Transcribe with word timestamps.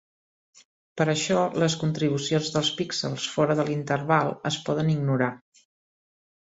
Per 1.01 1.05
això, 1.13 1.43
les 1.63 1.75
contribucions 1.83 2.49
dels 2.57 2.73
píxels 2.81 3.29
fora 3.37 3.61
de 3.61 3.69
l'interval 3.71 4.35
es 4.53 4.63
poden 4.71 4.95
ignorar. 4.99 5.35